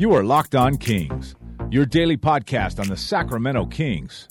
[0.00, 1.34] You are Locked On Kings,
[1.70, 4.28] your daily podcast on the Sacramento Kings.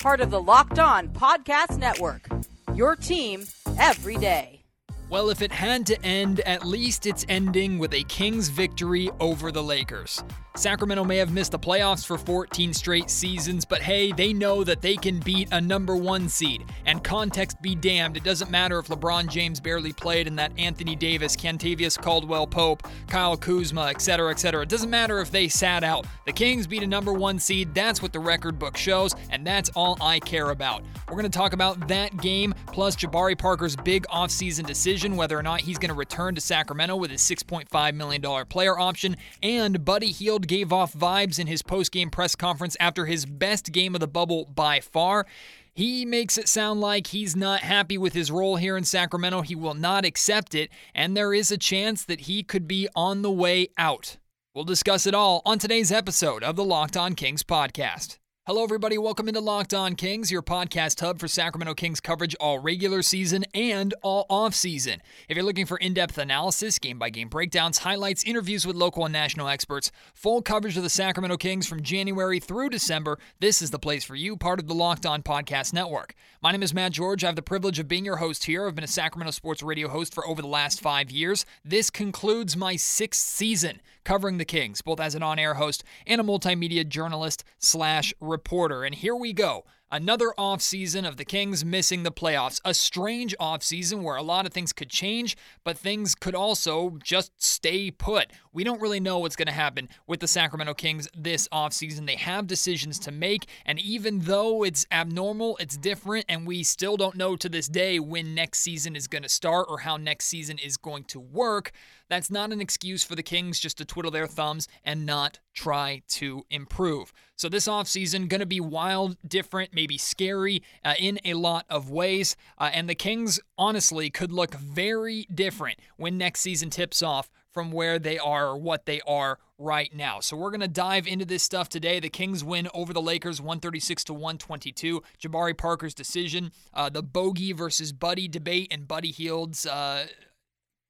[0.00, 2.28] Part of the Locked On Podcast Network.
[2.76, 3.44] Your team
[3.80, 4.62] every day.
[5.10, 9.50] Well, if it had to end, at least it's ending with a Kings victory over
[9.50, 10.22] the Lakers.
[10.58, 14.82] Sacramento may have missed the playoffs for 14 straight seasons, but hey, they know that
[14.82, 16.64] they can beat a number one seed.
[16.84, 20.96] And context be damned, it doesn't matter if LeBron James barely played and that Anthony
[20.96, 24.62] Davis, Kentavious Caldwell Pope, Kyle Kuzma, etc., etc.
[24.62, 26.06] It doesn't matter if they sat out.
[26.26, 27.72] The Kings beat a number one seed.
[27.72, 30.82] That's what the record book shows, and that's all I care about.
[31.06, 35.42] We're going to talk about that game, plus Jabari Parker's big offseason decision, whether or
[35.44, 40.10] not he's going to return to Sacramento with his $6.5 million player option, and Buddy
[40.48, 44.46] Gave off vibes in his post-game press conference after his best game of the bubble
[44.46, 45.26] by far.
[45.74, 49.42] He makes it sound like he's not happy with his role here in Sacramento.
[49.42, 53.20] He will not accept it, and there is a chance that he could be on
[53.20, 54.16] the way out.
[54.54, 58.18] We'll discuss it all on today's episode of the Locked On Kings podcast.
[58.48, 58.96] Hello, everybody.
[58.96, 63.44] Welcome into Locked On Kings, your podcast hub for Sacramento Kings coverage all regular season
[63.52, 65.02] and all off season.
[65.28, 69.04] If you're looking for in depth analysis, game by game breakdowns, highlights, interviews with local
[69.04, 73.70] and national experts, full coverage of the Sacramento Kings from January through December, this is
[73.70, 76.14] the place for you, part of the Locked On Podcast Network.
[76.40, 77.24] My name is Matt George.
[77.24, 78.66] I have the privilege of being your host here.
[78.66, 81.44] I've been a Sacramento sports radio host for over the last five years.
[81.66, 86.18] This concludes my sixth season covering the Kings, both as an on air host and
[86.18, 88.82] a multimedia journalist slash reporter.
[88.82, 89.66] And here we go.
[89.90, 92.58] Another offseason of the Kings missing the playoffs.
[92.64, 97.32] A strange offseason where a lot of things could change, but things could also just
[97.36, 98.28] stay put.
[98.58, 102.08] We don't really know what's going to happen with the Sacramento Kings this offseason.
[102.08, 106.96] They have decisions to make, and even though it's abnormal, it's different, and we still
[106.96, 110.24] don't know to this day when next season is going to start or how next
[110.24, 111.70] season is going to work.
[112.08, 116.02] That's not an excuse for the Kings just to twiddle their thumbs and not try
[116.08, 117.12] to improve.
[117.36, 121.90] So this offseason going to be wild, different, maybe scary uh, in a lot of
[121.90, 122.34] ways.
[122.56, 127.72] Uh, and the Kings honestly could look very different when next season tips off from
[127.72, 130.20] where they are or what they are right now.
[130.20, 132.00] So we're going to dive into this stuff today.
[132.00, 135.02] The Kings win over the Lakers 136 to 122.
[135.20, 140.06] Jabari Parker's decision, uh, the bogey versus Buddy debate and Buddy Hield's uh,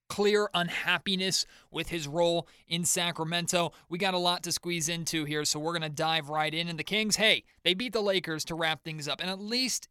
[0.08, 3.72] clear unhappiness with his role in Sacramento.
[3.88, 6.68] We got a lot to squeeze into here, so we're going to dive right in.
[6.68, 9.20] And the Kings, hey, they beat the Lakers to wrap things up.
[9.20, 9.88] And at least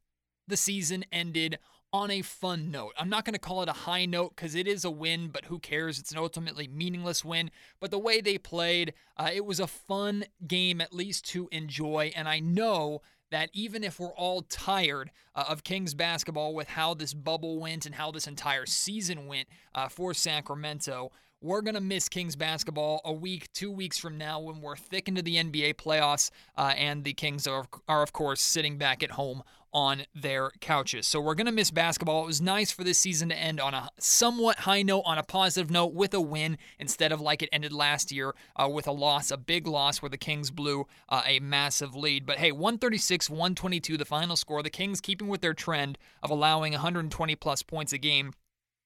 [0.48, 1.60] the season ended
[1.94, 2.94] on a fun note.
[2.98, 5.46] I'm not going to call it a high note because it is a win, but
[5.46, 6.00] who cares?
[6.00, 7.50] It's an ultimately meaningless win.
[7.80, 12.12] But the way they played, uh, it was a fun game, at least to enjoy.
[12.16, 16.94] And I know that even if we're all tired uh, of Kings basketball with how
[16.94, 21.12] this bubble went and how this entire season went uh, for Sacramento,
[21.42, 25.08] we're going to miss Kings basketball a week, two weeks from now when we're thick
[25.08, 29.12] into the NBA playoffs uh, and the Kings are, are, of course, sitting back at
[29.12, 31.06] home on their couches.
[31.06, 32.24] So we're going to miss basketball.
[32.24, 35.24] It was nice for this season to end on a somewhat high note, on a
[35.24, 38.92] positive note, with a win instead of like it ended last year uh, with a
[38.92, 42.26] loss, a big loss where the Kings blew uh, a massive lead.
[42.26, 44.64] But hey, 136 122, the final score.
[44.64, 48.32] The Kings keeping with their trend of allowing 120 plus points a game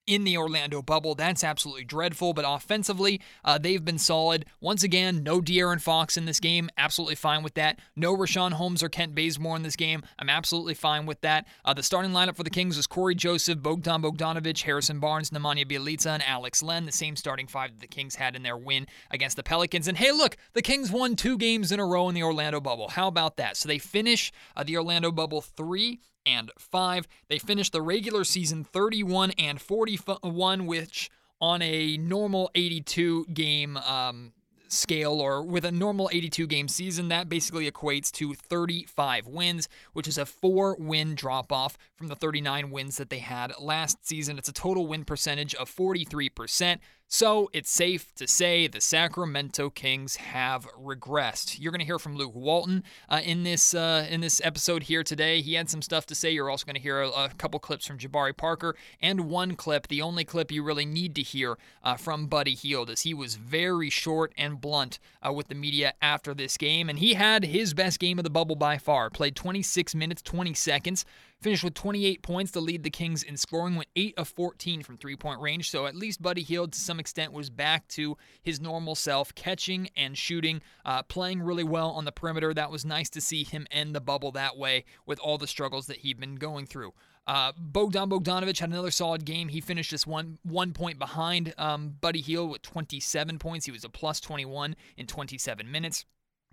[0.07, 1.15] in the Orlando bubble.
[1.15, 2.33] That's absolutely dreadful.
[2.33, 4.45] But offensively, uh, they've been solid.
[4.59, 6.69] Once again, no De'Aaron Fox in this game.
[6.77, 7.79] Absolutely fine with that.
[7.95, 10.03] No Richaun Holmes or Kent Bazemore in this game.
[10.19, 11.47] I'm absolutely fine with that.
[11.63, 15.65] Uh, the starting lineup for the Kings was Cory Joseph, Bogdan Bogdanovic, Harrison Barnes, Nemanja
[15.65, 16.85] Bjelica, and Alex Len.
[16.85, 19.87] The same starting five that the Kings had in their win against the Pelicans.
[19.87, 22.89] And hey, look, the Kings won two games in a row in the Orlando bubble.
[22.89, 23.57] How about that?
[23.57, 27.07] So they finish uh, the Orlando bubble three and 5.
[27.29, 31.09] They finished the regular season 31 and 41, which
[31.39, 34.33] on a normal 82 game um,
[34.67, 40.07] scale or with a normal 82 game season, that basically equates to 35 wins, which
[40.07, 44.37] is a four win drop off from the 39 wins that they had last season.
[44.37, 46.77] It's a total win percentage of 43%.
[47.13, 51.57] So it's safe to say the Sacramento Kings have regressed.
[51.59, 55.03] You're going to hear from Luke Walton uh, in this uh, in this episode here
[55.03, 55.41] today.
[55.41, 56.31] He had some stuff to say.
[56.31, 59.89] You're also going to hear a, a, couple clips from Jabari Parker and one clip,
[59.89, 63.35] the only clip you really need to hear uh, from Buddy Hield, as he was
[63.35, 67.73] very short and blunt uh, with the media after this game, and he had his
[67.73, 69.09] best game of the bubble by far.
[69.09, 71.03] Played 26 minutes 20 seconds
[71.41, 74.97] Finished with 28 points to lead the Kings in scoring, went 8 of 14 from
[74.97, 75.71] three point range.
[75.71, 79.89] So at least Buddy Hield, to some extent, was back to his normal self, catching
[79.95, 82.53] and shooting, uh, playing really well on the perimeter.
[82.53, 85.87] That was nice to see him end the bubble that way with all the struggles
[85.87, 86.93] that he'd been going through.
[87.25, 89.47] Uh, Bogdan Bogdanovic had another solid game.
[89.47, 93.65] He finished just one one point behind um, Buddy Hield with 27 points.
[93.65, 96.05] He was a plus 21 in 27 minutes.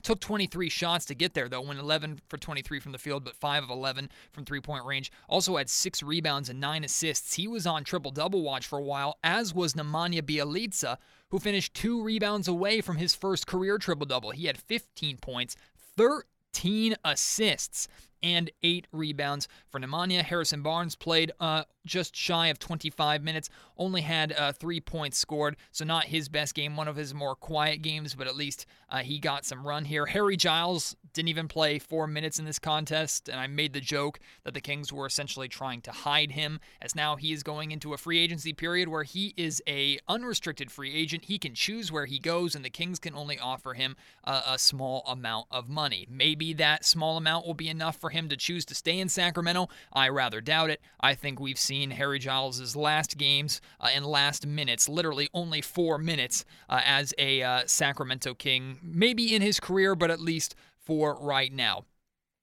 [0.02, 3.34] Took 23 shots to get there, though, went 11 for 23 from the field, but
[3.34, 5.10] 5 of 11 from three point range.
[5.28, 7.34] Also had six rebounds and nine assists.
[7.34, 10.98] He was on triple double watch for a while, as was Nemanja Bjelica,
[11.30, 14.30] who finished two rebounds away from his first career triple double.
[14.30, 15.56] He had 15 points,
[15.96, 17.88] 13 assists
[18.22, 20.22] and eight rebounds for Nemanja.
[20.22, 25.56] Harrison Barnes played uh, just shy of 25 minutes, only had uh, three points scored,
[25.72, 28.98] so not his best game, one of his more quiet games, but at least uh,
[28.98, 30.06] he got some run here.
[30.06, 34.20] Harry Giles didn't even play four minutes in this contest, and I made the joke
[34.44, 37.94] that the Kings were essentially trying to hide him, as now he is going into
[37.94, 41.24] a free agency period where he is a unrestricted free agent.
[41.24, 44.58] He can choose where he goes, and the Kings can only offer him a, a
[44.58, 46.06] small amount of money.
[46.10, 49.68] Maybe that small amount will be enough for him to choose to stay in Sacramento.
[49.92, 50.80] I rather doubt it.
[51.00, 55.98] I think we've seen Harry Giles' last games uh, and last minutes, literally only four
[55.98, 61.18] minutes uh, as a uh, Sacramento King, maybe in his career, but at least for
[61.20, 61.84] right now.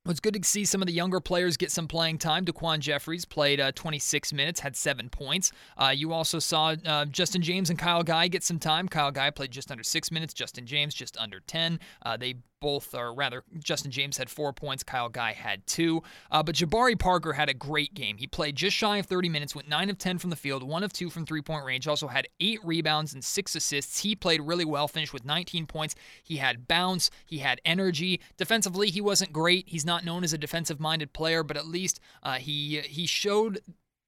[0.08, 2.46] It's good to see some of the younger players get some playing time.
[2.46, 5.52] Daquan Jeffries played uh, 26 minutes, had seven points.
[5.78, 8.88] Uh, you also saw uh, Justin James and Kyle Guy get some time.
[8.88, 10.34] Kyle Guy played just under six minutes.
[10.34, 11.80] Justin James just under 10.
[12.04, 12.36] Uh, they
[12.66, 16.02] both, or rather, Justin James had four points, Kyle Guy had two.
[16.32, 18.18] Uh, but Jabari Parker had a great game.
[18.18, 20.82] He played just shy of 30 minutes, went 9 of 10 from the field, 1
[20.82, 24.00] of 2 from three point range, also had 8 rebounds and 6 assists.
[24.00, 25.94] He played really well, finished with 19 points.
[26.24, 28.20] He had bounce, he had energy.
[28.36, 29.66] Defensively, he wasn't great.
[29.68, 33.60] He's not known as a defensive minded player, but at least uh, he, he showed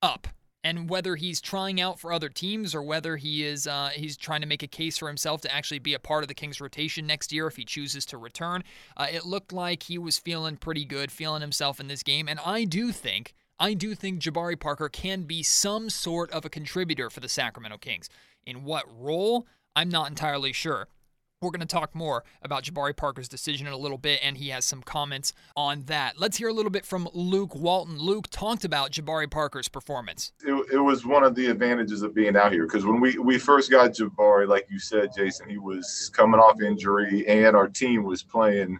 [0.01, 0.29] up
[0.67, 4.41] and whether he's trying out for other teams or whether he is uh, he's trying
[4.41, 7.07] to make a case for himself to actually be a part of the Kings rotation
[7.07, 8.65] next year if he chooses to return.
[8.97, 12.39] Uh, it looked like he was feeling pretty good, feeling himself in this game, and
[12.45, 13.33] I do think.
[13.57, 17.77] I do think Jabari Parker can be some sort of a contributor for the Sacramento
[17.77, 18.09] Kings.
[18.45, 19.47] In what role?
[19.73, 20.89] I'm not entirely sure.
[21.39, 24.49] We're going to talk more about Jabari Parker's decision in a little bit, and he
[24.49, 26.19] has some comments on that.
[26.19, 27.99] Let's hear a little bit from Luke Walton.
[27.99, 30.31] Luke talked about Jabari Parker's performance.
[30.43, 33.37] It, it was one of the advantages of being out here because when we, we
[33.37, 38.03] first got Jabari, like you said, Jason, he was coming off injury, and our team
[38.03, 38.79] was playing,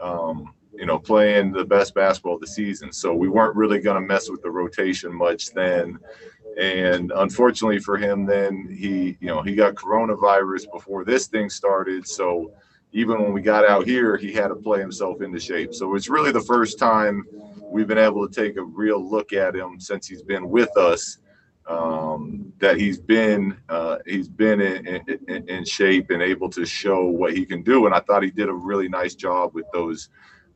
[0.00, 2.92] um, you know, playing the best basketball of the season.
[2.92, 5.98] So we weren't really going to mess with the rotation much then
[6.58, 12.06] and unfortunately for him then he you know he got coronavirus before this thing started.
[12.06, 12.52] So
[12.92, 15.72] even when we got out here he had to play himself into shape.
[15.72, 17.24] So it's really the first time
[17.62, 21.18] we've been able to take a real look at him since he's been with us
[21.68, 27.04] um, that he's been uh, he's been in, in, in shape and able to show
[27.04, 27.86] what he can do.
[27.86, 30.08] And i thought he did a really nice job with those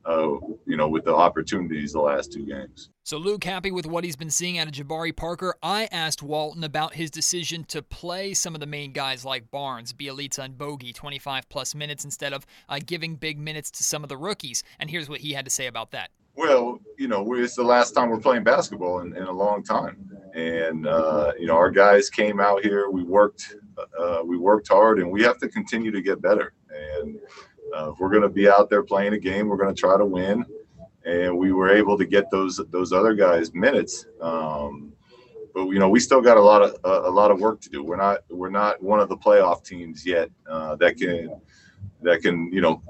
[0.05, 2.89] uh, you know, with the opportunities the last two games.
[3.03, 5.55] So Luke, happy with what he's been seeing out of Jabari Parker.
[5.61, 9.93] I asked Walton about his decision to play some of the main guys like Barnes,
[9.93, 14.09] Bjelica, and Bogey 25 plus minutes instead of uh, giving big minutes to some of
[14.09, 14.63] the rookies.
[14.79, 16.09] And here's what he had to say about that.
[16.35, 20.09] Well, you know, it's the last time we're playing basketball in, in a long time,
[20.33, 22.89] and uh, you know, our guys came out here.
[22.89, 23.55] We worked,
[23.99, 26.53] uh, we worked hard, and we have to continue to get better.
[26.71, 27.19] And
[27.75, 29.97] uh, if we're going to be out there playing a game, we're going to try
[29.97, 30.45] to win.
[31.05, 34.05] And we were able to get those those other guys minutes.
[34.21, 34.93] Um,
[35.53, 37.69] but you know, we still got a lot of uh, a lot of work to
[37.69, 37.83] do.
[37.83, 41.41] We're not we're not one of the playoff teams yet uh, that can
[42.01, 42.81] that can you know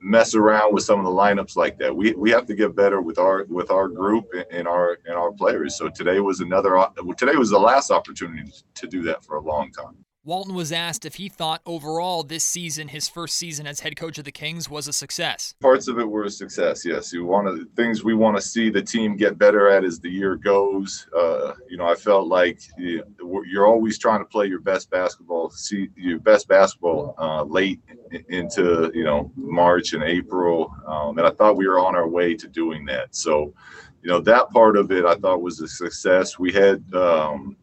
[0.00, 1.94] mess around with some of the lineups like that.
[1.94, 5.32] We we have to get better with our with our group and our and our
[5.32, 5.76] players.
[5.76, 9.72] So today was another today was the last opportunity to do that for a long
[9.72, 10.04] time.
[10.22, 14.18] Walton was asked if he thought overall this season, his first season as head coach
[14.18, 15.54] of the Kings, was a success.
[15.60, 17.14] Parts of it were a success, yes.
[17.16, 20.10] One of the things we want to see the team get better at as the
[20.10, 21.06] year goes.
[21.16, 25.88] Uh, you know, I felt like you're always trying to play your best basketball, see
[25.96, 27.80] your best basketball uh, late
[28.28, 32.34] into you know March and April, um, and I thought we were on our way
[32.34, 33.16] to doing that.
[33.16, 33.54] So,
[34.02, 36.38] you know, that part of it I thought was a success.
[36.38, 36.84] We had.
[36.92, 37.56] Um,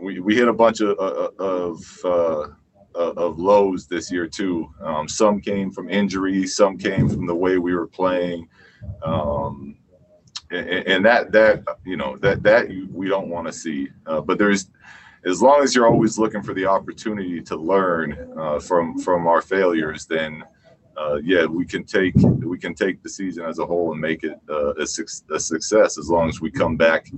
[0.00, 2.48] we, we hit a bunch of uh, uh, of uh,
[2.94, 4.72] of lows this year too.
[4.80, 8.48] Um, some came from injuries, some came from the way we were playing,
[9.02, 9.76] um,
[10.50, 13.88] and, and, that that you know that that we don't want to see.
[14.06, 14.70] Uh, but there's
[15.24, 19.42] as long as you're always looking for the opportunity to learn uh, from from our
[19.42, 20.44] failures, then.
[20.98, 24.24] Uh, yeah, we can take we can take the season as a whole and make
[24.24, 27.10] it uh, a, su- a, success as long as we come back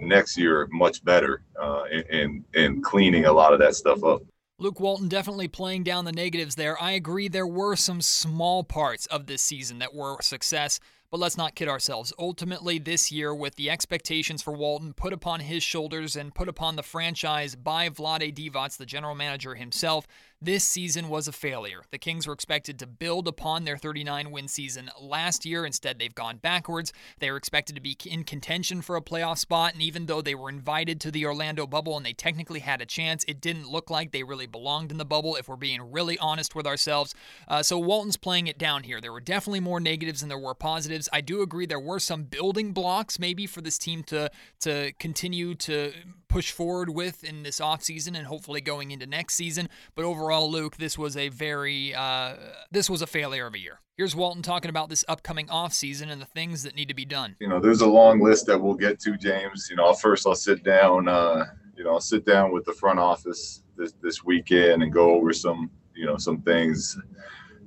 [0.00, 4.22] next year much better uh, and and cleaning a lot of that stuff up.
[4.60, 6.80] Luke Walton definitely playing down the negatives there.
[6.82, 11.20] I agree there were some small parts of this season that were a success, But
[11.20, 12.12] let's not kid ourselves.
[12.18, 16.76] Ultimately, this year, with the expectations for Walton put upon his shoulders and put upon
[16.76, 20.06] the franchise by Vlade Divac, the general manager himself,
[20.40, 21.82] this season was a failure.
[21.90, 25.66] The Kings were expected to build upon their 39 win season last year.
[25.66, 26.92] Instead, they've gone backwards.
[27.18, 30.34] They were expected to be in contention for a playoff spot, and even though they
[30.34, 33.90] were invited to the Orlando bubble and they technically had a chance, it didn't look
[33.90, 37.14] like they really belonged in the bubble, if we're being really honest with ourselves.
[37.48, 39.00] Uh, so Walton's playing it down here.
[39.00, 41.08] There were definitely more negatives than there were positives.
[41.12, 44.30] I do agree there were some building blocks maybe for this team to
[44.60, 45.92] to continue to
[46.28, 49.68] push forward with in this offseason and hopefully going into next season.
[49.94, 52.34] But overall, Luke, this was a very uh,
[52.70, 53.80] this was a failure of a year.
[53.96, 57.34] Here's Walton talking about this upcoming offseason and the things that need to be done.
[57.40, 59.68] You know, there's a long list that we'll get to, James.
[59.70, 61.08] You know, first I'll sit down.
[61.08, 65.12] Uh, you know, I'll sit down with the front office this this weekend and go
[65.12, 66.98] over some you know some things.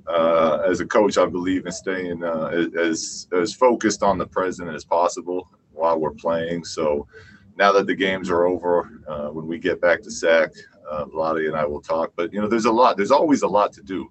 [0.06, 4.68] Uh, as a coach, I believe in staying uh, as as focused on the present
[4.74, 6.64] as possible while we're playing.
[6.64, 7.06] So
[7.56, 10.50] now that the games are over, uh, when we get back to SAC,
[10.90, 12.12] uh, Vlade and I will talk.
[12.16, 12.96] But you know, there's a lot.
[12.96, 14.10] There's always a lot to do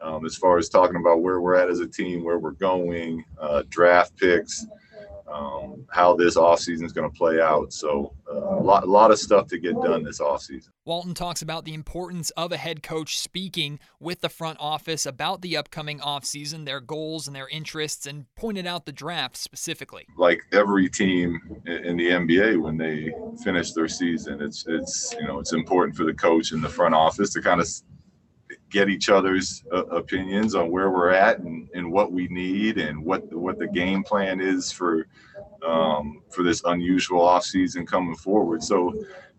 [0.00, 3.24] um, as far as talking about where we're at as a team, where we're going,
[3.40, 4.66] uh, draft picks,
[5.34, 7.72] um, how this offseason is going to play out.
[7.72, 10.68] So uh, a lot, a lot of stuff to get done this offseason.
[10.84, 15.42] Walton talks about the importance of a head coach speaking with the front office about
[15.42, 20.06] the upcoming offseason, their goals and their interests, and pointed out the draft specifically.
[20.16, 23.12] Like every team in the NBA, when they
[23.42, 26.94] finish their season, it's it's you know it's important for the coach and the front
[26.94, 27.68] office to kind of
[28.74, 33.02] get each other's uh, opinions on where we're at and, and what we need and
[33.02, 35.06] what the, what the game plan is for
[35.64, 38.64] um, for this unusual offseason coming forward.
[38.64, 38.92] So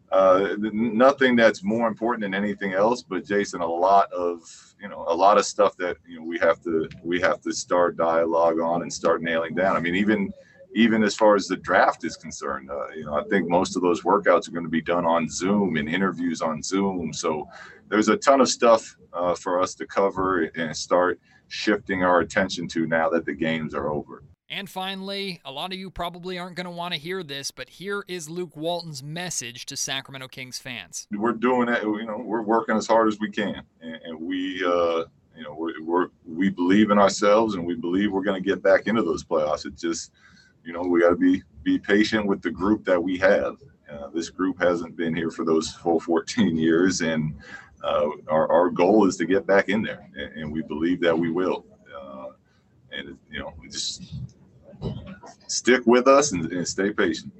[0.09, 4.39] uh, nothing that's more important than anything else, but Jason, a lot of
[4.81, 7.51] you know a lot of stuff that you know we have to we have to
[7.51, 9.75] start dialogue on and start nailing down.
[9.75, 10.31] I mean, even
[10.75, 13.81] even as far as the draft is concerned, uh, you know, I think most of
[13.81, 17.13] those workouts are going to be done on Zoom and interviews on Zoom.
[17.13, 17.47] So
[17.87, 21.17] there's a ton of stuff uh, for us to cover and start
[21.47, 24.23] shifting our attention to now that the games are over.
[24.49, 27.69] And finally, a lot of you probably aren't going to want to hear this, but
[27.69, 31.07] here is Luke Walton's message to Sacramento Kings fans.
[31.09, 34.61] We're doing it, you know, we're working as hard as we can, and, and we,
[34.63, 35.05] uh,
[35.37, 38.61] you know, we're, we're, we believe in ourselves, and we believe we're going to get
[38.61, 39.65] back into those playoffs.
[39.65, 40.11] It just,
[40.65, 43.57] you know, we got to be be patient with the group that we have.
[43.91, 47.35] Uh, this group hasn't been here for those full 14 years, and
[47.83, 51.17] uh, our, our goal is to get back in there, and, and we believe that
[51.17, 51.65] we will.
[51.95, 52.27] Uh,
[52.91, 54.15] and you know, just
[55.47, 57.31] stick with us and, and stay patient.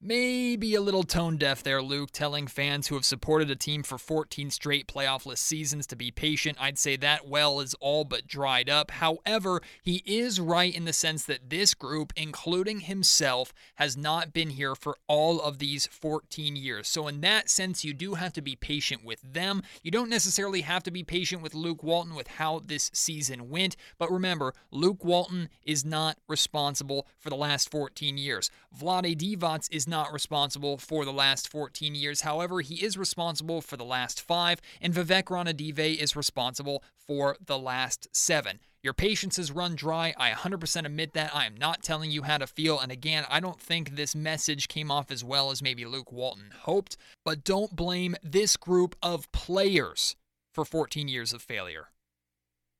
[0.00, 3.98] Maybe a little tone deaf there, Luke, telling fans who have supported a team for
[3.98, 6.56] 14 straight playoffless seasons to be patient.
[6.60, 8.92] I'd say that well is all but dried up.
[8.92, 14.50] However, he is right in the sense that this group, including himself, has not been
[14.50, 16.86] here for all of these 14 years.
[16.86, 19.64] So, in that sense, you do have to be patient with them.
[19.82, 23.74] You don't necessarily have to be patient with Luke Walton with how this season went.
[23.98, 28.48] But remember, Luke Walton is not responsible for the last 14 years.
[28.80, 32.22] Vlade Divac is not responsible for the last 14 years.
[32.22, 37.58] However, he is responsible for the last five, and Vivek Ranadive is responsible for the
[37.58, 38.60] last seven.
[38.82, 40.14] Your patience has run dry.
[40.16, 41.34] I 100% admit that.
[41.34, 42.78] I am not telling you how to feel.
[42.78, 46.52] And again, I don't think this message came off as well as maybe Luke Walton
[46.62, 46.96] hoped.
[47.24, 50.14] But don't blame this group of players
[50.54, 51.88] for 14 years of failure.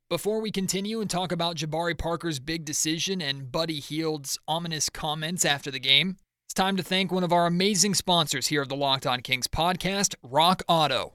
[0.08, 5.44] Before we continue and talk about Jabari Parker's big decision and Buddy Hield's ominous comments
[5.44, 6.16] after the game,
[6.48, 9.46] it's time to thank one of our amazing sponsors here of the Locked On Kings
[9.46, 11.12] podcast, Rock Auto.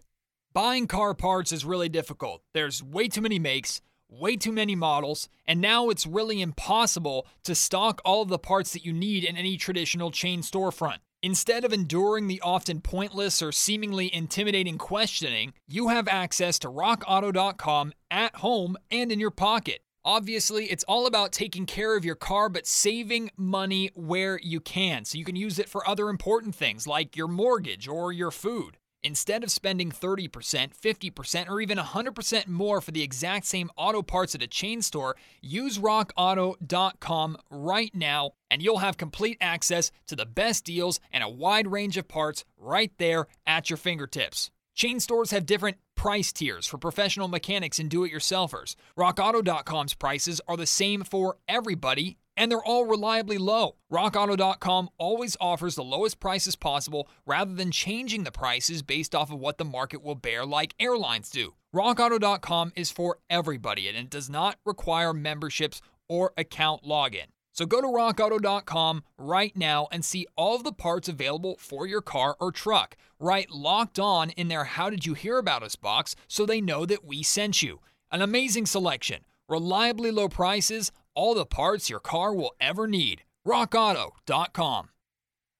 [0.53, 2.43] Buying car parts is really difficult.
[2.53, 7.55] There's way too many makes, way too many models, and now it's really impossible to
[7.55, 10.97] stock all of the parts that you need in any traditional chain storefront.
[11.23, 17.91] Instead of enduring the often pointless or seemingly intimidating questioning, you have access to rockauto.com
[18.11, 19.81] at home and in your pocket.
[20.05, 25.05] Obviously, it's all about taking care of your car, but saving money where you can
[25.05, 28.77] so you can use it for other important things like your mortgage or your food.
[29.01, 34.35] Instead of spending 30%, 50%, or even 100% more for the exact same auto parts
[34.35, 40.25] at a chain store, use rockauto.com right now and you'll have complete access to the
[40.25, 44.51] best deals and a wide range of parts right there at your fingertips.
[44.75, 48.75] Chain stores have different price tiers for professional mechanics and do it yourselfers.
[48.99, 53.77] RockAuto.com's prices are the same for everybody, and they're all reliably low.
[53.89, 59.39] RockAuto.com always offers the lowest prices possible rather than changing the prices based off of
[59.39, 61.53] what the market will bear, like airlines do.
[61.73, 67.27] RockAuto.com is for everybody, and it does not require memberships or account login.
[67.53, 72.01] So go to rockauto.com right now and see all of the parts available for your
[72.01, 72.97] car or truck.
[73.19, 76.85] Write locked on in their How Did You Hear About Us box so they know
[76.85, 77.79] that we sent you.
[78.11, 83.23] An amazing selection, reliably low prices, all the parts your car will ever need.
[83.47, 84.89] RockAuto.com.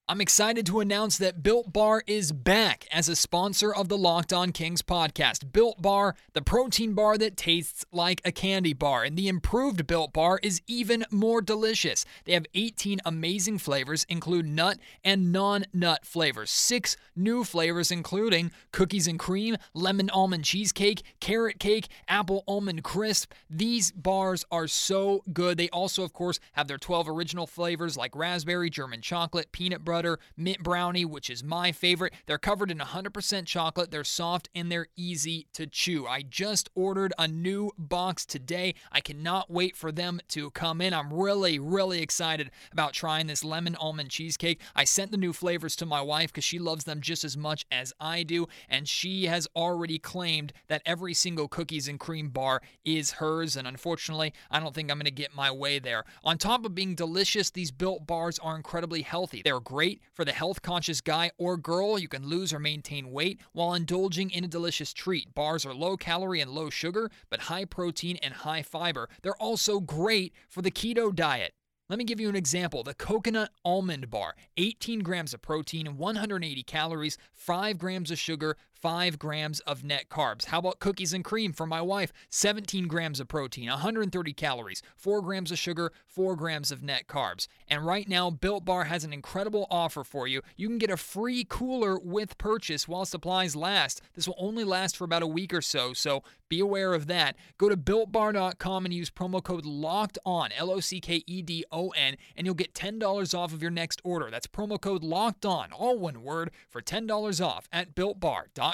[0.10, 4.34] I'm excited to announce that Built Bar is back as a sponsor of the Locked
[4.34, 5.54] On Kings podcast.
[5.54, 10.12] Built Bar, the protein bar that tastes like a candy bar, and the improved Built
[10.12, 12.04] Bar is even more delicious.
[12.26, 16.52] They have 18 amazing flavors, include nut and non-nut flavors.
[16.52, 23.32] Six new flavors, including cookies and cream, lemon almond cheesecake, carrot cake, apple almond crisp.
[23.50, 25.58] These bars are so good.
[25.58, 29.94] They also, of course, have their 12 original flavors like raspberry, German chocolate, peanut butter
[30.04, 32.14] butter, mint brownie, which is my favorite.
[32.26, 33.90] They're covered in 100% chocolate.
[33.90, 36.06] They're soft and they're easy to chew.
[36.06, 38.76] I just ordered a new box today.
[38.92, 40.94] I cannot wait for them to come in.
[40.94, 44.60] I'm really, really excited about trying this lemon almond cheesecake.
[44.76, 47.66] I sent the new flavors to my wife because she loves them just as much
[47.72, 52.62] as I do, and she has already claimed that every single cookies and cream bar
[52.84, 53.56] is hers.
[53.56, 56.04] And unfortunately, I don't think I'm going to get my way there.
[56.26, 59.42] On top of being delicious, these built bars are incredibly healthy.
[59.44, 62.00] They're great great for the health conscious guy or girl.
[62.00, 65.36] You can lose or maintain weight while indulging in a delicious treat.
[65.36, 69.10] Bars are low calorie and low sugar, but high protein and high fiber.
[69.24, 71.52] They're also great for the keto diet.
[71.90, 72.82] Let me give you an example.
[72.84, 79.18] The coconut almond bar, 18 grams of protein, 180 calories, 5 grams of sugar, 5
[79.18, 80.48] grams of net carbs.
[80.48, 82.12] How about cookies and cream for my wife?
[82.30, 87.48] 17 grams of protein, 130 calories, 4 grams of sugar, 4 grams of net carbs.
[87.70, 90.42] And right now, Built Bar has an incredible offer for you.
[90.58, 94.02] You can get a free cooler with purchase while supplies last.
[94.16, 97.38] This will only last for about a week or so, so be aware of that.
[97.58, 101.64] Go to builtbar.com and use promo code LOCKED ON, L O C K E D
[101.72, 104.30] O N, and you'll get $10 off of your next order.
[104.30, 108.73] That's promo code LOCKED ON, all one word, for $10 off at builtbar.com.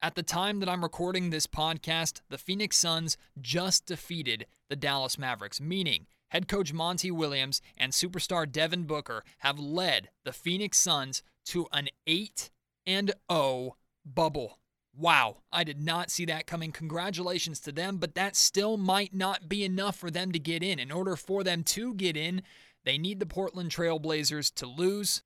[0.00, 5.16] At the time that I'm recording this podcast, the Phoenix Suns just defeated the Dallas
[5.16, 11.22] Mavericks, meaning head coach Monty Williams and superstar Devin Booker have led the Phoenix Suns
[11.44, 12.50] to an 8
[12.86, 14.58] and 0 bubble.
[14.94, 16.72] Wow, I did not see that coming.
[16.72, 20.78] Congratulations to them, but that still might not be enough for them to get in.
[20.78, 22.42] In order for them to get in,
[22.84, 25.22] they need the Portland Trailblazers to lose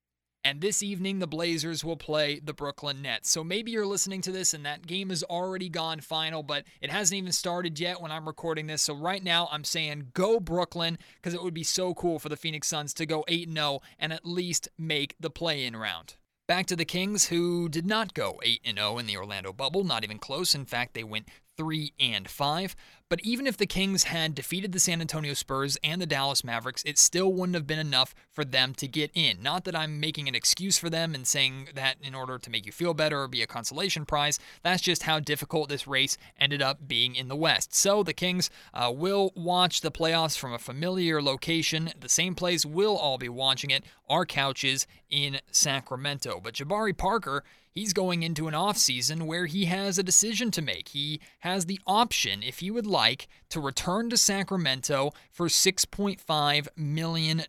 [0.47, 3.29] and this evening, the Blazers will play the Brooklyn Nets.
[3.29, 6.89] So maybe you're listening to this and that game has already gone final, but it
[6.89, 8.83] hasn't even started yet when I'm recording this.
[8.83, 12.37] So right now, I'm saying go Brooklyn because it would be so cool for the
[12.37, 16.15] Phoenix Suns to go 8 0 and at least make the play in round.
[16.47, 20.05] Back to the Kings, who did not go 8 0 in the Orlando bubble, not
[20.05, 20.55] even close.
[20.55, 22.77] In fact, they went 3 and 5.
[23.09, 26.83] But even if the Kings had defeated the San Antonio Spurs and the Dallas Mavericks,
[26.85, 29.41] it still wouldn't have been enough for them to get in.
[29.43, 32.67] Not that I'm making an excuse for them and saying that in order to make
[32.67, 34.41] you feel better or be a consolation prize.
[34.65, 37.75] That's just how difficult this race ended up being in the West.
[37.75, 41.91] So the Kings uh, will watch the playoffs from a familiar location.
[42.01, 46.41] The same place we'll all be watching it, our couches in Sacramento.
[46.43, 47.45] But Jabari Parker
[47.77, 50.89] he's going into an offseason where he has a decision to make.
[50.89, 57.43] He has the option, if he would like, to return to Sacramento for $6.5 million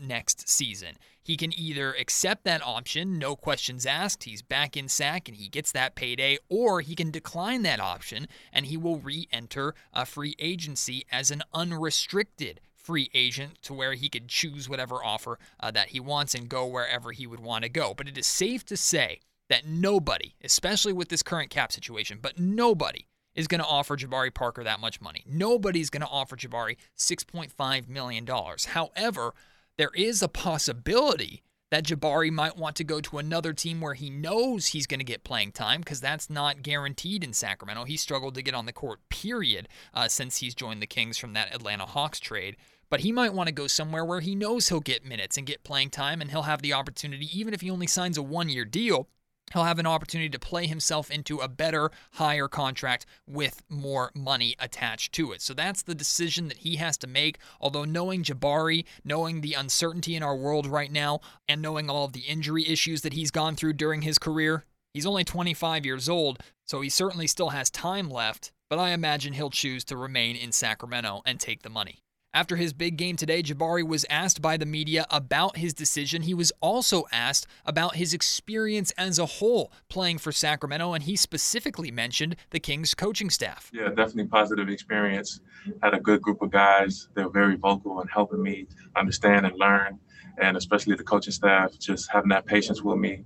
[0.00, 0.96] next season.
[1.22, 5.48] He can either accept that option, no questions asked, he's back in SAC and he
[5.48, 10.06] gets that payday, or he can decline that option and he will re enter a
[10.06, 15.70] free agency as an unrestricted free agent to where he could choose whatever offer uh,
[15.70, 17.94] that he wants and go wherever he would want to go.
[17.94, 22.38] But it is safe to say that nobody, especially with this current cap situation, but
[22.38, 25.24] nobody is going to offer Jabari Parker that much money.
[25.26, 28.26] Nobody's going to offer Jabari $6.5 million.
[28.26, 29.34] However,
[29.78, 34.10] there is a possibility that Jabari might want to go to another team where he
[34.10, 37.84] knows he's going to get playing time because that's not guaranteed in Sacramento.
[37.84, 41.32] He struggled to get on the court, period, uh, since he's joined the Kings from
[41.32, 42.58] that Atlanta Hawks trade.
[42.90, 45.64] But he might want to go somewhere where he knows he'll get minutes and get
[45.64, 48.66] playing time and he'll have the opportunity, even if he only signs a one year
[48.66, 49.08] deal,
[49.52, 54.56] he'll have an opportunity to play himself into a better, higher contract with more money
[54.58, 55.42] attached to it.
[55.42, 57.38] So that's the decision that he has to make.
[57.60, 62.12] Although knowing Jabari, knowing the uncertainty in our world right now, and knowing all of
[62.12, 66.38] the injury issues that he's gone through during his career, he's only 25 years old,
[66.64, 68.52] so he certainly still has time left.
[68.70, 72.02] But I imagine he'll choose to remain in Sacramento and take the money.
[72.34, 76.22] After his big game today, Jabari was asked by the media about his decision.
[76.22, 81.14] He was also asked about his experience as a whole playing for Sacramento, and he
[81.14, 83.70] specifically mentioned the Kings coaching staff.
[83.74, 85.40] Yeah, definitely positive experience.
[85.82, 87.10] Had a good group of guys.
[87.12, 88.66] They were very vocal in helping me
[88.96, 89.98] understand and learn,
[90.40, 93.24] and especially the coaching staff just having that patience with me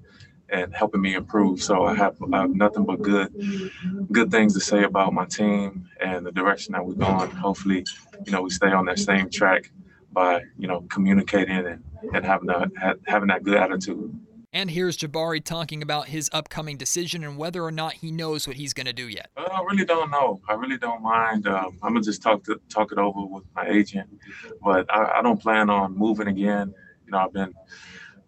[0.49, 1.63] and helping me improve.
[1.63, 3.33] So I have, I have nothing but good
[4.13, 7.31] good things to say about my team and the direction that we're going.
[7.31, 7.85] Hopefully,
[8.25, 9.71] you know, we stay on that same track
[10.13, 14.19] by, you know, communicating and, and having that having that good attitude.
[14.53, 18.57] And here's Jabari talking about his upcoming decision and whether or not he knows what
[18.57, 19.29] he's going to do yet.
[19.37, 20.41] Uh, I really don't know.
[20.49, 21.47] I really don't mind.
[21.47, 24.09] Um, I'm gonna just talk to talk it over with my agent,
[24.63, 26.73] but I, I don't plan on moving again.
[27.05, 27.53] You know, I've been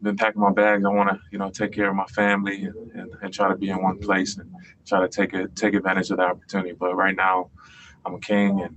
[0.03, 0.85] been packing my bags.
[0.85, 3.57] I want to, you know, take care of my family and, and, and, try to
[3.57, 4.51] be in one place and
[4.87, 6.73] try to take it, take advantage of the opportunity.
[6.73, 7.51] But right now,
[8.05, 8.77] I'm a king, and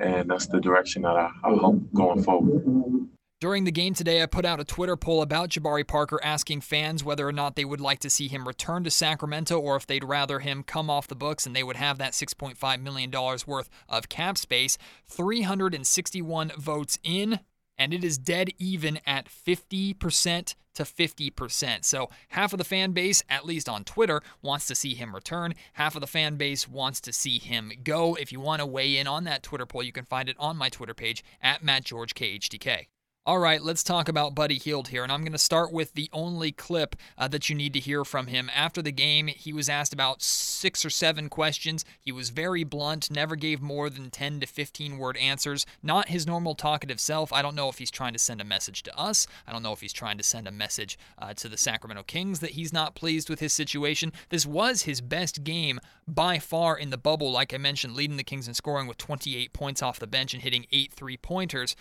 [0.00, 3.08] and that's the direction that I, I hope going forward.
[3.38, 7.04] During the game today, I put out a Twitter poll about Jabari Parker asking fans
[7.04, 10.02] whether or not they would like to see him return to Sacramento or if they'd
[10.02, 13.10] rather him come off the books and they would have that $6.5 million
[13.46, 14.78] worth of cap space.
[15.06, 17.40] 361 votes in,
[17.78, 21.84] and it is dead even at 50% to 50%.
[21.84, 25.54] So half of the fan base, at least on Twitter, wants to see him return.
[25.74, 28.14] Half of the fan base wants to see him go.
[28.14, 30.56] If you want to weigh in on that Twitter poll, you can find it on
[30.56, 32.86] my Twitter page at MattGeorgeKHTK.
[33.26, 35.02] All right, let's talk about Buddy Hield here.
[35.02, 38.04] And I'm going to start with the only clip uh, that you need to hear
[38.04, 38.48] from him.
[38.54, 41.84] After the game, he was asked about six or seven questions.
[42.00, 45.66] He was very blunt, never gave more than 10 to 15 word answers.
[45.82, 47.32] Not his normal talkative self.
[47.32, 49.26] I don't know if he's trying to send a message to us.
[49.44, 52.38] I don't know if he's trying to send a message uh, to the Sacramento Kings
[52.38, 54.12] that he's not pleased with his situation.
[54.28, 58.22] This was his best game by far in the bubble, like I mentioned, leading the
[58.22, 61.74] Kings in scoring with 28 points off the bench and hitting eight three pointers.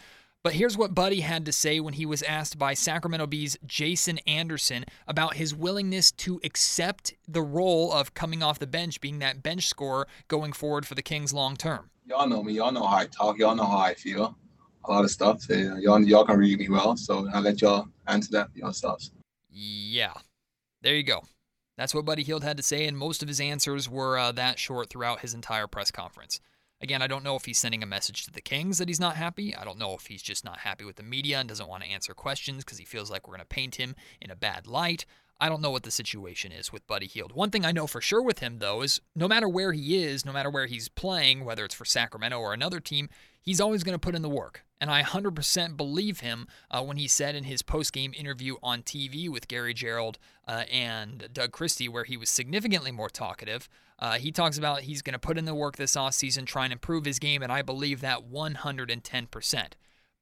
[0.46, 4.20] But here's what Buddy had to say when he was asked by Sacramento Bee's Jason
[4.28, 9.42] Anderson about his willingness to accept the role of coming off the bench, being that
[9.42, 11.90] bench scorer going forward for the Kings long term.
[12.06, 12.54] Y'all know me.
[12.54, 13.40] Y'all know how I talk.
[13.40, 14.38] Y'all know how I feel.
[14.84, 15.50] A lot of stuff.
[15.50, 16.96] Y'all, y'all can read me well.
[16.96, 19.14] So I'll let y'all answer that for yourselves.
[19.50, 20.14] Yeah.
[20.84, 21.24] There you go.
[21.76, 24.60] That's what Buddy Hield had to say, and most of his answers were uh, that
[24.60, 26.40] short throughout his entire press conference.
[26.82, 29.16] Again, I don't know if he's sending a message to the Kings that he's not
[29.16, 29.56] happy.
[29.56, 31.90] I don't know if he's just not happy with the media and doesn't want to
[31.90, 35.06] answer questions because he feels like we're going to paint him in a bad light.
[35.40, 37.34] I don't know what the situation is with Buddy Hield.
[37.34, 40.26] One thing I know for sure with him, though, is no matter where he is,
[40.26, 43.10] no matter where he's playing, whether it's for Sacramento or another team,
[43.42, 44.64] he's always going to put in the work.
[44.80, 49.30] And I 100% believe him uh, when he said in his post-game interview on TV
[49.30, 50.16] with Gary Gerould
[50.48, 53.68] uh, and Doug Christie, where he was significantly more talkative,
[54.00, 56.74] uh, he talks about he's going to put in the work this offseason, try and
[56.74, 59.66] improve his game, and I believe that 110%.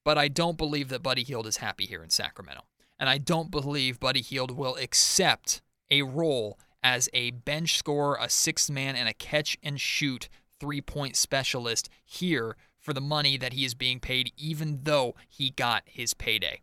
[0.04, 2.64] But I don't believe that Buddy Hield is happy here in Sacramento.
[3.04, 5.62] And I don't believe Buddy Hield will accept
[5.92, 10.80] a role as a bench scorer, a sixth man, and a catch and shoot three
[10.80, 15.84] point specialist here for the money that he is being paid, even though he got
[15.86, 16.62] his payday.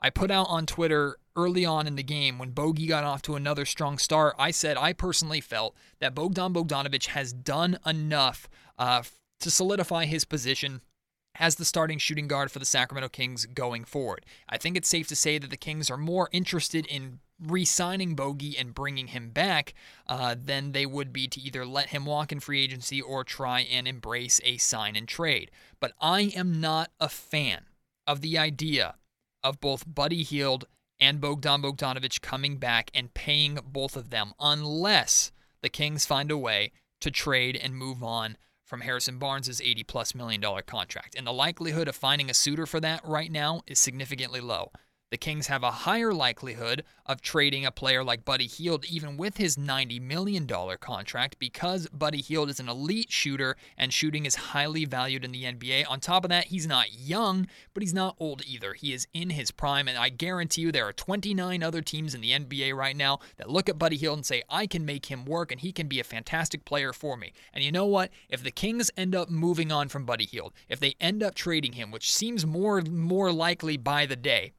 [0.00, 3.36] I put out on Twitter early on in the game when Bogey got off to
[3.36, 4.34] another strong start.
[4.38, 9.02] I said I personally felt that Bogdan Bogdanovic has done enough uh,
[9.40, 10.80] to solidify his position
[11.38, 14.24] as the starting shooting guard for the Sacramento Kings going forward.
[14.48, 18.56] I think it's safe to say that the Kings are more interested in re-signing Bogey
[18.56, 19.74] and bringing him back
[20.06, 23.60] uh, than they would be to either let him walk in free agency or try
[23.60, 25.50] and embrace a sign and trade.
[25.80, 27.66] But I am not a fan
[28.06, 28.94] of the idea
[29.42, 30.66] of both Buddy Hield
[30.98, 36.38] and Bogdan Bogdanovic coming back and paying both of them unless the Kings find a
[36.38, 41.14] way to trade and move on from Harrison Barnes' 80 plus million dollar contract.
[41.14, 44.72] And the likelihood of finding a suitor for that right now is significantly low.
[45.08, 49.36] The Kings have a higher likelihood of trading a player like Buddy Hield, even with
[49.36, 50.48] his $90 million
[50.80, 55.44] contract, because Buddy Hield is an elite shooter and shooting is highly valued in the
[55.44, 55.84] NBA.
[55.88, 58.74] On top of that, he's not young, but he's not old either.
[58.74, 62.20] He is in his prime, and I guarantee you there are 29 other teams in
[62.20, 65.24] the NBA right now that look at Buddy Hield and say, I can make him
[65.24, 67.32] work and he can be a fantastic player for me.
[67.54, 68.10] And you know what?
[68.28, 71.74] If the Kings end up moving on from Buddy Hield, if they end up trading
[71.74, 74.52] him, which seems more more likely by the day,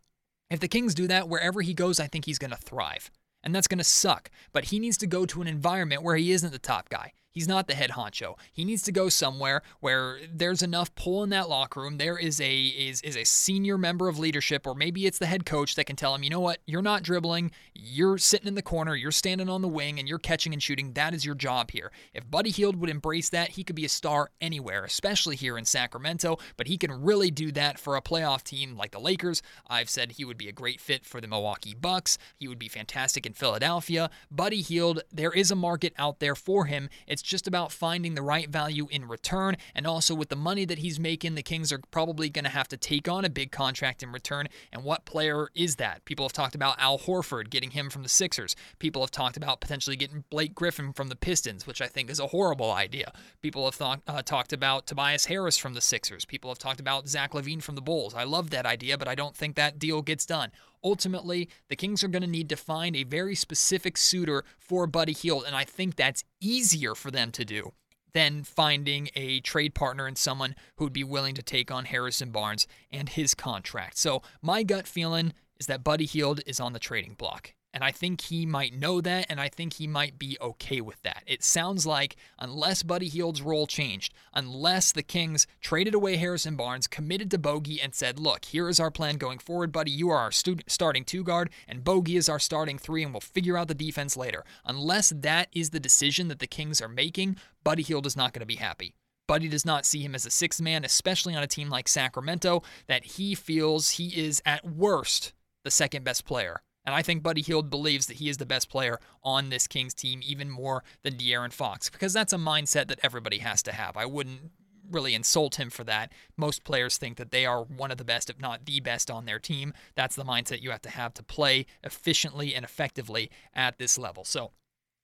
[0.49, 3.12] if the Kings do that, wherever he goes, I think he's going to thrive.
[3.43, 4.29] And that's going to suck.
[4.51, 7.13] But he needs to go to an environment where he isn't the top guy.
[7.31, 8.35] He's not the head honcho.
[8.51, 11.97] He needs to go somewhere where there's enough pull in that locker room.
[11.97, 15.45] There is a is is a senior member of leadership, or maybe it's the head
[15.45, 18.61] coach that can tell him, you know what, you're not dribbling, you're sitting in the
[18.63, 20.93] corner, you're standing on the wing, and you're catching and shooting.
[20.93, 21.91] That is your job here.
[22.13, 25.65] If Buddy Hield would embrace that, he could be a star anywhere, especially here in
[25.65, 26.39] Sacramento.
[26.55, 29.43] But he can really do that for a playoff team like the Lakers.
[29.67, 32.17] I've said he would be a great fit for the Milwaukee Bucks.
[32.35, 34.09] He would be fantastic in Philadelphia.
[34.31, 36.89] Buddy Hield, there is a market out there for him.
[37.05, 39.57] It's just about finding the right value in return.
[39.75, 42.67] And also, with the money that he's making, the Kings are probably going to have
[42.69, 44.47] to take on a big contract in return.
[44.71, 46.05] And what player is that?
[46.05, 48.55] People have talked about Al Horford, getting him from the Sixers.
[48.79, 52.19] People have talked about potentially getting Blake Griffin from the Pistons, which I think is
[52.19, 53.11] a horrible idea.
[53.41, 56.25] People have thought, uh, talked about Tobias Harris from the Sixers.
[56.25, 58.15] People have talked about Zach LaVine from the Bulls.
[58.15, 60.51] I love that idea, but I don't think that deal gets done.
[60.88, 65.12] Ultimately, the Kings are going to need to find a very specific suitor for Buddy
[65.12, 67.73] Hield, and I think that's easier for them to do
[68.13, 72.32] than finding a trade partner and someone who would be willing to take on Harrison
[72.32, 73.97] Barnes and his contract.
[73.97, 77.54] So, my gut feeling is that Buddy Hield is on the trading block.
[77.73, 81.01] And I think he might know that, and I think he might be okay with
[81.03, 81.23] that.
[81.27, 86.88] It sounds like, unless Buddy Hield's role changed, unless the Kings traded away Harrison Barnes,
[86.88, 89.91] committed to Bogey, and said, look, here is our plan going forward, Buddy.
[89.91, 93.58] You are our starting two guard, and Bogey is our starting three, and we'll figure
[93.58, 94.43] out the defense later.
[94.65, 98.39] Unless that is the decision that the Kings are making, Buddy Hield is not going
[98.39, 98.95] to be happy.
[99.27, 102.63] Buddy does not see him as a sixth man, especially on a team like Sacramento,
[102.88, 107.41] that he feels he is at worst the second best player and I think Buddy
[107.41, 111.15] Hield believes that he is the best player on this Kings team, even more than
[111.15, 113.97] De'Aaron Fox, because that's a mindset that everybody has to have.
[113.97, 114.52] I wouldn't
[114.89, 116.13] really insult him for that.
[116.38, 119.26] Most players think that they are one of the best, if not the best, on
[119.26, 119.73] their team.
[119.95, 124.23] That's the mindset you have to have to play efficiently and effectively at this level.
[124.23, 124.52] So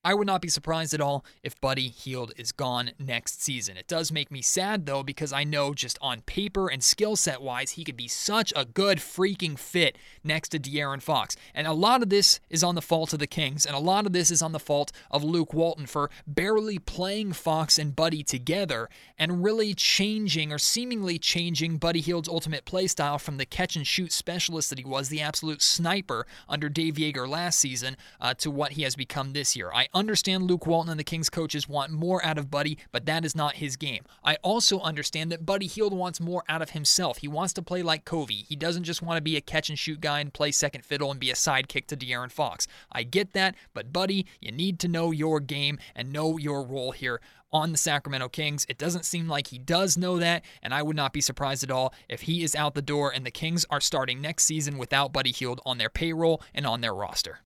[0.06, 3.78] I would not be surprised at all if Buddy Hield is gone next season.
[3.78, 7.42] It does make me sad though because I know just on paper and skill set
[7.42, 11.38] wise he could be such a good freaking fit next to De'Aaron Fox.
[11.54, 14.06] And a lot of this is on the fault of the Kings and a lot
[14.06, 18.24] of this is on the fault of Luke Walton for barely playing Fox and Buddy
[18.24, 23.78] together and really changing or seemingly changing Buddy Hield's ultimate play style from the catch
[23.78, 28.34] and shoot specialist that he was, the absolute sniper under Dave Joerger last season, uh,
[28.36, 29.72] to what he has become this year.
[29.74, 33.26] I understand Luke Walton and the Kings coaches want more out of Buddy, but that
[33.26, 34.04] is not his game.
[34.24, 37.18] I also understand that Buddy Hield wants more out of himself.
[37.18, 38.34] He wants to play like Kobe.
[38.34, 41.12] He doesn't just want to be a catch and shoot guy and play second fiddle
[41.12, 42.68] and be a sidekick to De'Aaron Fox.
[42.92, 46.92] I get that, but Buddy, you need to know your game and know your role
[46.92, 48.66] here on the Sacramento Kings.
[48.68, 51.72] It doesn't seem like he does know that, and I would not be surprised at
[51.72, 55.14] all if he is out the door and the Kings are starting next season without
[55.14, 57.40] Buddy Hield on their payroll and on their roster.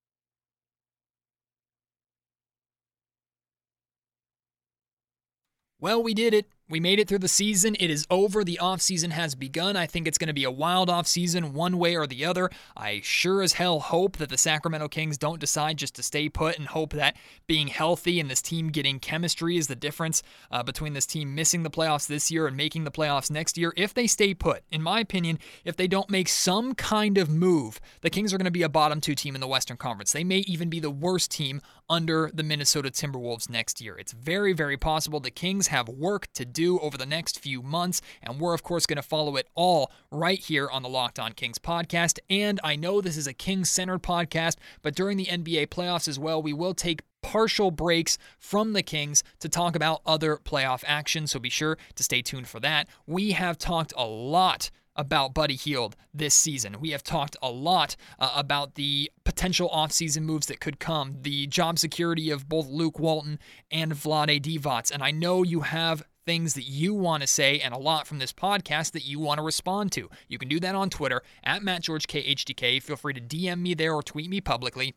[5.79, 6.47] Well, we did it.
[6.69, 7.77] We made it through the season.
[7.79, 8.43] It is over.
[8.43, 9.77] The offseason has begun.
[9.77, 12.49] I think it's going to be a wild offseason one way or the other.
[12.75, 16.57] I sure as hell hope that the Sacramento Kings don't decide just to stay put
[16.57, 20.91] and hope that being healthy and this team getting chemistry is the difference uh, between
[20.91, 23.71] this team missing the playoffs this year and making the playoffs next year.
[23.77, 27.79] If they stay put, in my opinion, if they don't make some kind of move,
[28.01, 30.11] the Kings are going to be a bottom two team in the Western Conference.
[30.11, 33.97] They may even be the worst team under the Minnesota Timberwolves next year.
[33.97, 38.01] It's very, very possible the Kings have work to do over the next few months.
[38.21, 41.31] And we're, of course, going to follow it all right here on the Locked On
[41.33, 42.19] Kings podcast.
[42.29, 46.19] And I know this is a Kings centered podcast, but during the NBA playoffs as
[46.19, 51.27] well, we will take partial breaks from the Kings to talk about other playoff action.
[51.27, 52.87] So be sure to stay tuned for that.
[53.05, 56.79] We have talked a lot about Buddy Hield this season.
[56.79, 61.47] We have talked a lot uh, about the potential offseason moves that could come, the
[61.47, 63.39] job security of both Luke Walton
[63.71, 64.91] and Vlade Divac.
[64.91, 68.19] And I know you have things that you want to say and a lot from
[68.19, 70.09] this podcast that you want to respond to.
[70.27, 72.83] You can do that on Twitter at MattGeorgeKHTK.
[72.83, 74.95] Feel free to DM me there or tweet me publicly.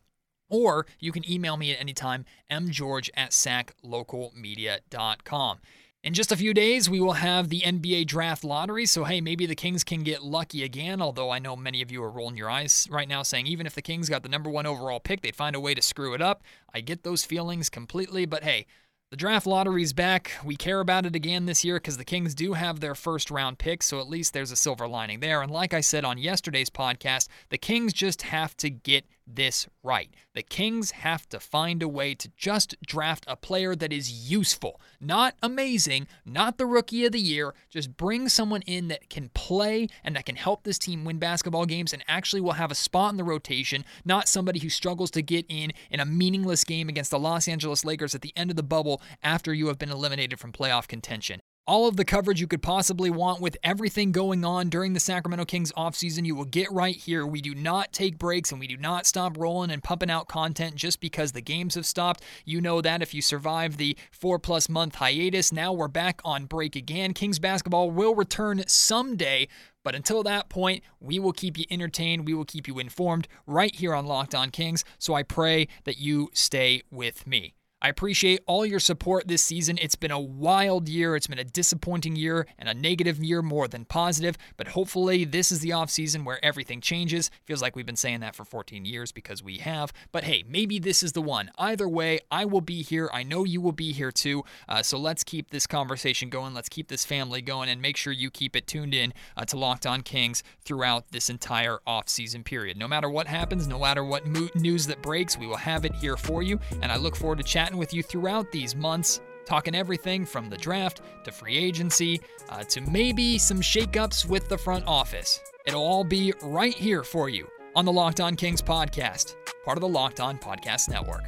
[0.49, 5.59] Or you can email me at any time, mgeorge at saclocalmedia.com.
[6.03, 8.87] In just a few days, we will have the NBA draft lottery.
[8.87, 10.99] So, hey, maybe the Kings can get lucky again.
[10.99, 13.75] Although I know many of you are rolling your eyes right now saying even if
[13.75, 16.21] the Kings got the number one overall pick, they'd find a way to screw it
[16.21, 16.41] up.
[16.73, 18.25] I get those feelings completely.
[18.25, 18.65] But hey,
[19.11, 20.31] the draft lottery's back.
[20.43, 23.59] We care about it again this year because the Kings do have their first round
[23.59, 25.43] pick, so at least there's a silver lining there.
[25.43, 30.09] And like I said on yesterday's podcast, the Kings just have to get this right.
[30.33, 34.79] The Kings have to find a way to just draft a player that is useful,
[34.99, 37.53] not amazing, not the rookie of the year.
[37.69, 41.65] Just bring someone in that can play and that can help this team win basketball
[41.65, 45.21] games and actually will have a spot in the rotation, not somebody who struggles to
[45.21, 48.55] get in in a meaningless game against the Los Angeles Lakers at the end of
[48.55, 51.41] the bubble after you have been eliminated from playoff contention.
[51.67, 55.45] All of the coverage you could possibly want with everything going on during the Sacramento
[55.45, 57.23] Kings offseason, you will get right here.
[57.23, 60.73] We do not take breaks and we do not stop rolling and pumping out content
[60.73, 62.23] just because the games have stopped.
[62.45, 66.45] You know that if you survive the four plus month hiatus, now we're back on
[66.45, 67.13] break again.
[67.13, 69.47] Kings basketball will return someday.
[69.83, 72.25] But until that point, we will keep you entertained.
[72.25, 74.83] We will keep you informed right here on Locked On Kings.
[74.97, 77.53] So I pray that you stay with me.
[77.81, 79.79] I appreciate all your support this season.
[79.81, 81.15] It's been a wild year.
[81.15, 85.51] It's been a disappointing year and a negative year more than positive, but hopefully this
[85.51, 87.31] is the offseason where everything changes.
[87.45, 90.77] Feels like we've been saying that for 14 years because we have, but hey, maybe
[90.77, 91.49] this is the one.
[91.57, 93.09] Either way, I will be here.
[93.11, 94.43] I know you will be here too.
[94.69, 96.53] Uh, so let's keep this conversation going.
[96.53, 99.57] Let's keep this family going and make sure you keep it tuned in uh, to
[99.57, 102.77] Locked On Kings throughout this entire offseason period.
[102.77, 105.95] No matter what happens, no matter what mo- news that breaks, we will have it
[105.95, 106.59] here for you.
[106.83, 110.49] And I look forward to chatting chatting with you throughout these months, talking everything from
[110.49, 115.39] the draft to free agency uh, to maybe some shakeups with the front office.
[115.65, 119.81] It'll all be right here for you on the Locked On Kings podcast, part of
[119.81, 121.23] the Locked On Podcast Network.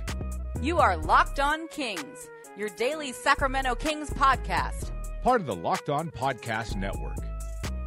[0.62, 4.92] You are Locked On Kings, your daily Sacramento Kings podcast,
[5.24, 7.20] part of the Locked On Podcast Network.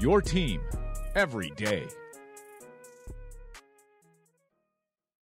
[0.00, 0.62] Your team
[1.14, 1.86] every day.